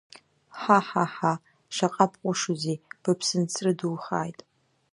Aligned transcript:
Ҳа, 0.59 0.79
ҳа, 0.87 1.05
ҳа, 1.13 1.33
шаҟа 1.75 2.05
бҟәышузеи 2.11 2.77
быԥсынҵры 3.01 3.71
духааит… 3.79 4.39